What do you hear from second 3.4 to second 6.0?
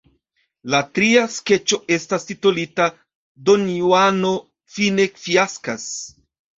Donjuano fine fiaskas.